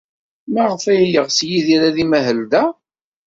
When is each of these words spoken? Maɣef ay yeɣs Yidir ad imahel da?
Maɣef 0.53 0.83
ay 0.93 1.01
yeɣs 1.13 1.37
Yidir 1.49 1.81
ad 1.89 1.97
imahel 2.03 2.39
da? 2.51 2.65